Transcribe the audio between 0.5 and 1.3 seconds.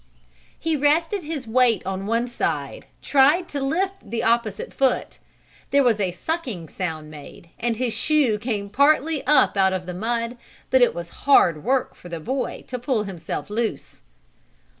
He rested